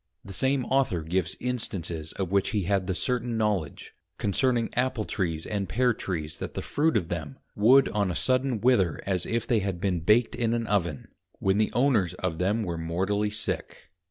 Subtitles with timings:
[0.25, 5.45] The same Author gives Instances of which he had the certain knowledge, concerning Apple trees
[5.45, 9.45] and Pear trees, that the Fruit of them would on a sudden wither as if
[9.45, 13.91] they had been baked in an Oven, when the owners of them were mortally sick.